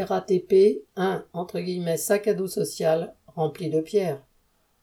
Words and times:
RATP, 0.00 0.84
un 0.96 1.24
sac 1.96 2.28
à 2.28 2.34
dos 2.34 2.48
social 2.48 3.14
rempli 3.26 3.70
de 3.70 3.80
pierres. 3.80 4.22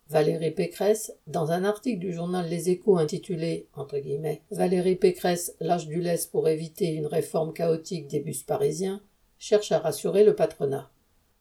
Valérie 0.10 0.52
Pécresse, 0.52 1.14
dans 1.26 1.52
un 1.52 1.64
article 1.64 2.00
du 2.00 2.14
journal 2.14 2.48
Les 2.48 2.70
Échos 2.70 2.98
intitulé 2.98 3.68
Valérie 4.52 4.96
Pécresse 4.96 5.56
lâche 5.60 5.88
du 5.88 6.02
lest 6.02 6.32
pour 6.32 6.48
éviter 6.48 6.94
une 6.94 7.08
réforme 7.08 7.54
chaotique 7.54 8.08
des 8.08 8.20
bus 8.20 8.44
parisiens, 8.44 9.02
cherche 9.40 9.72
à 9.72 9.80
rassurer 9.80 10.24
le 10.24 10.36
patronat. 10.36 10.93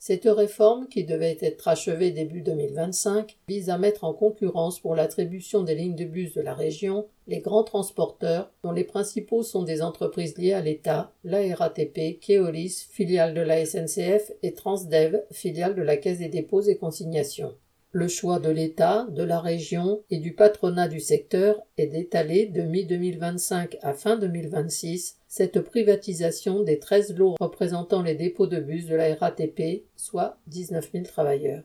Cette 0.05 0.25
réforme, 0.25 0.89
qui 0.89 1.05
devait 1.05 1.39
être 1.41 1.69
achevée 1.69 2.11
début 2.11 2.41
2025, 2.41 3.39
vise 3.47 3.71
à 3.71 3.79
mettre 3.79 4.03
en 4.03 4.13
concurrence 4.13 4.81
pour 4.81 4.97
l'attribution 4.97 5.63
des 5.63 5.77
lignes 5.77 5.95
de 5.95 6.05
bus 6.05 6.35
de 6.35 6.41
la 6.41 6.55
région 6.55 7.07
les 7.29 7.39
grands 7.39 7.63
transporteurs, 7.63 8.51
dont 8.65 8.73
les 8.73 8.83
principaux 8.83 9.45
sont 9.45 9.63
des 9.63 9.81
entreprises 9.81 10.37
liées 10.37 10.55
à 10.55 10.61
l'État, 10.61 11.13
la 11.23 11.55
RATP, 11.55 12.19
Keolis, 12.21 12.85
filiale 12.91 13.33
de 13.33 13.43
la 13.43 13.65
SNCF, 13.65 14.33
et 14.43 14.55
Transdev, 14.55 15.23
filiale 15.31 15.77
de 15.77 15.83
la 15.83 15.97
Caisse 15.97 16.19
des 16.19 16.29
dépôts 16.29 16.63
et 16.63 16.77
consignations. 16.77 17.55
Le 17.95 18.09
choix 18.09 18.39
de 18.39 18.49
l'État, 18.49 19.07
de 19.11 19.23
la 19.23 19.39
région 19.39 20.03
et 20.09 20.17
du 20.17 20.33
patronat 20.33 20.89
du 20.89 20.99
secteur 20.99 21.61
est 21.77 21.89
d'étaler 21.89 22.47
de 22.47 22.63
mi-2025 22.63 23.77
à 23.83 23.93
fin 23.93 24.17
2026 24.17 25.19
cette 25.29 25.61
privatisation 25.61 26.63
des 26.63 26.79
13 26.79 27.15
lots 27.19 27.35
représentant 27.39 28.01
les 28.01 28.15
dépôts 28.15 28.47
de 28.47 28.61
bus 28.61 28.87
de 28.87 28.95
la 28.95 29.15
RATP, 29.15 29.85
soit 29.95 30.39
19 30.47 30.91
000 30.91 31.05
travailleurs. 31.05 31.65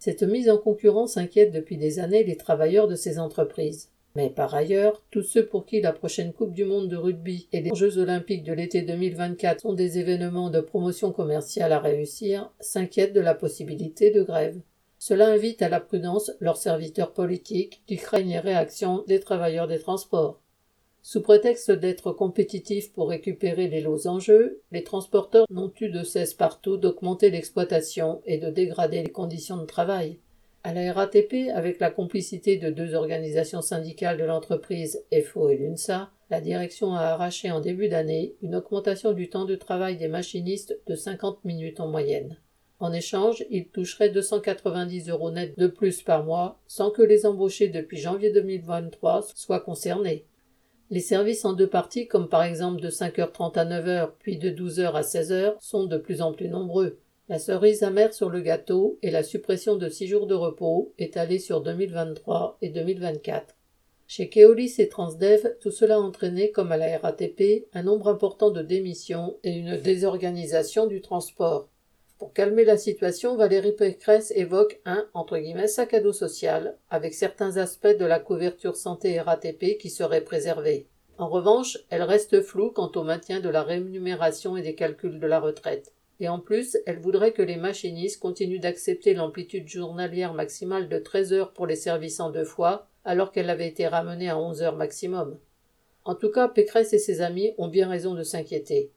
Cette 0.00 0.24
mise 0.24 0.50
en 0.50 0.58
concurrence 0.58 1.16
inquiète 1.16 1.52
depuis 1.52 1.76
des 1.76 2.00
années 2.00 2.24
les 2.24 2.36
travailleurs 2.36 2.88
de 2.88 2.96
ces 2.96 3.20
entreprises. 3.20 3.88
Mais 4.16 4.30
par 4.30 4.52
ailleurs, 4.56 5.04
tous 5.12 5.22
ceux 5.22 5.46
pour 5.46 5.64
qui 5.64 5.80
la 5.80 5.92
prochaine 5.92 6.32
Coupe 6.32 6.54
du 6.54 6.64
Monde 6.64 6.88
de 6.88 6.96
rugby 6.96 7.46
et 7.52 7.60
les 7.60 7.70
Jeux 7.72 7.98
olympiques 7.98 8.42
de 8.42 8.52
l'été 8.52 8.82
2024 8.82 9.60
sont 9.60 9.74
des 9.74 10.00
événements 10.00 10.50
de 10.50 10.60
promotion 10.60 11.12
commerciale 11.12 11.72
à 11.72 11.78
réussir 11.78 12.52
s'inquiètent 12.58 13.14
de 13.14 13.20
la 13.20 13.36
possibilité 13.36 14.10
de 14.10 14.24
grève. 14.24 14.60
Cela 15.04 15.32
invite 15.32 15.62
à 15.62 15.68
la 15.68 15.80
prudence 15.80 16.30
leurs 16.38 16.56
serviteurs 16.56 17.12
politiques 17.12 17.82
qui 17.88 17.96
craignent 17.96 18.34
les 18.34 18.38
réactions 18.38 19.02
des 19.08 19.18
travailleurs 19.18 19.66
des 19.66 19.80
transports. 19.80 20.40
Sous 21.02 21.22
prétexte 21.22 21.72
d'être 21.72 22.12
compétitifs 22.12 22.92
pour 22.92 23.08
récupérer 23.08 23.66
les 23.66 23.80
lots 23.80 24.06
en 24.06 24.20
jeu, 24.20 24.60
les 24.70 24.84
transporteurs 24.84 25.46
n'ont 25.50 25.72
eu 25.80 25.88
de 25.88 26.04
cesse 26.04 26.34
partout 26.34 26.76
d'augmenter 26.76 27.30
l'exploitation 27.30 28.22
et 28.26 28.38
de 28.38 28.48
dégrader 28.48 29.02
les 29.02 29.10
conditions 29.10 29.56
de 29.56 29.66
travail. 29.66 30.20
À 30.62 30.72
la 30.72 30.92
RATP, 30.92 31.50
avec 31.52 31.80
la 31.80 31.90
complicité 31.90 32.56
de 32.56 32.70
deux 32.70 32.94
organisations 32.94 33.60
syndicales 33.60 34.18
de 34.18 34.24
l'entreprise, 34.24 35.04
FO 35.24 35.48
et 35.48 35.56
l'UNSA, 35.56 36.12
la 36.30 36.40
direction 36.40 36.94
a 36.94 37.00
arraché 37.00 37.50
en 37.50 37.58
début 37.58 37.88
d'année 37.88 38.36
une 38.40 38.54
augmentation 38.54 39.14
du 39.14 39.28
temps 39.28 39.46
de 39.46 39.56
travail 39.56 39.96
des 39.96 40.06
machinistes 40.06 40.78
de 40.86 40.94
50 40.94 41.44
minutes 41.44 41.80
en 41.80 41.88
moyenne. 41.88 42.38
En 42.82 42.92
échange, 42.92 43.44
ils 43.48 43.68
toucheraient 43.68 44.10
290 44.10 45.08
euros 45.08 45.30
net 45.30 45.56
de 45.56 45.68
plus 45.68 46.02
par 46.02 46.24
mois, 46.24 46.58
sans 46.66 46.90
que 46.90 47.00
les 47.00 47.26
embauchés 47.26 47.68
depuis 47.68 47.98
janvier 47.98 48.32
2023 48.32 49.28
soient 49.36 49.60
concernés. 49.60 50.26
Les 50.90 50.98
services 50.98 51.44
en 51.44 51.52
deux 51.52 51.68
parties, 51.68 52.08
comme 52.08 52.28
par 52.28 52.42
exemple 52.42 52.80
de 52.80 52.90
5h30 52.90 53.56
à 53.56 53.64
9h, 53.66 54.10
puis 54.18 54.36
de 54.36 54.50
12h 54.50 54.94
à 54.94 55.02
16h, 55.02 55.54
sont 55.60 55.84
de 55.84 55.96
plus 55.96 56.22
en 56.22 56.32
plus 56.32 56.48
nombreux. 56.48 56.98
La 57.28 57.38
cerise 57.38 57.84
amère 57.84 58.12
sur 58.12 58.30
le 58.30 58.40
gâteau 58.40 58.98
est 59.04 59.12
la 59.12 59.22
suppression 59.22 59.76
de 59.76 59.88
six 59.88 60.08
jours 60.08 60.26
de 60.26 60.34
repos, 60.34 60.92
étalés 60.98 61.38
sur 61.38 61.60
2023 61.60 62.58
et 62.62 62.70
2024. 62.70 63.54
Chez 64.08 64.28
Keolis 64.28 64.74
et 64.78 64.88
Transdev, 64.88 65.54
tout 65.60 65.70
cela 65.70 65.94
a 65.94 66.00
entraîné, 66.00 66.50
comme 66.50 66.72
à 66.72 66.76
la 66.76 66.98
RATP, 66.98 67.68
un 67.74 67.84
nombre 67.84 68.08
important 68.08 68.50
de 68.50 68.60
démissions 68.60 69.36
et 69.44 69.52
une 69.52 69.76
désorganisation 69.76 70.88
du 70.88 71.00
transport. 71.00 71.68
Pour 72.22 72.34
calmer 72.34 72.64
la 72.64 72.76
situation, 72.76 73.36
Valérie 73.36 73.72
Pécresse 73.72 74.32
évoque 74.36 74.80
un 74.84 75.04
entre 75.12 75.38
guillemets 75.38 75.66
sac 75.66 75.92
à 75.92 75.98
dos 75.98 76.12
social, 76.12 76.78
avec 76.88 77.14
certains 77.14 77.56
aspects 77.56 77.98
de 77.98 78.04
la 78.04 78.20
couverture 78.20 78.76
santé 78.76 79.18
RATP 79.18 79.76
qui 79.76 79.90
seraient 79.90 80.20
préservés. 80.20 80.86
En 81.18 81.28
revanche, 81.28 81.78
elle 81.90 82.04
reste 82.04 82.40
floue 82.40 82.70
quant 82.70 82.92
au 82.94 83.02
maintien 83.02 83.40
de 83.40 83.48
la 83.48 83.64
rémunération 83.64 84.56
et 84.56 84.62
des 84.62 84.76
calculs 84.76 85.18
de 85.18 85.26
la 85.26 85.40
retraite. 85.40 85.94
Et 86.20 86.28
en 86.28 86.38
plus, 86.38 86.78
elle 86.86 87.00
voudrait 87.00 87.32
que 87.32 87.42
les 87.42 87.56
machinistes 87.56 88.20
continuent 88.20 88.60
d'accepter 88.60 89.14
l'amplitude 89.14 89.66
journalière 89.66 90.32
maximale 90.32 90.88
de 90.88 90.98
13 90.98 91.32
heures 91.32 91.52
pour 91.52 91.66
les 91.66 91.74
services 91.74 92.20
en 92.20 92.30
deux 92.30 92.44
fois, 92.44 92.86
alors 93.04 93.32
qu'elle 93.32 93.50
avait 93.50 93.66
été 93.66 93.88
ramenée 93.88 94.28
à 94.30 94.38
11 94.38 94.62
heures 94.62 94.76
maximum. 94.76 95.40
En 96.04 96.14
tout 96.14 96.30
cas, 96.30 96.46
Pécresse 96.46 96.92
et 96.92 96.98
ses 96.98 97.20
amis 97.20 97.52
ont 97.58 97.66
bien 97.66 97.88
raison 97.88 98.14
de 98.14 98.22
s'inquiéter. 98.22 98.92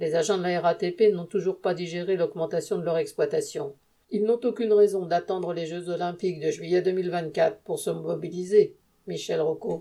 Les 0.00 0.14
agents 0.14 0.38
de 0.38 0.44
la 0.44 0.62
RATP 0.62 1.12
n'ont 1.12 1.26
toujours 1.26 1.60
pas 1.60 1.74
digéré 1.74 2.16
l'augmentation 2.16 2.78
de 2.78 2.84
leur 2.84 2.96
exploitation. 2.96 3.74
Ils 4.08 4.24
n'ont 4.24 4.40
aucune 4.44 4.72
raison 4.72 5.04
d'attendre 5.04 5.52
les 5.52 5.66
Jeux 5.66 5.90
olympiques 5.90 6.40
de 6.40 6.50
juillet 6.50 6.80
2024 6.80 7.58
pour 7.58 7.78
se 7.78 7.90
mobiliser. 7.90 8.76
Michel 9.06 9.42
Rocco. 9.42 9.78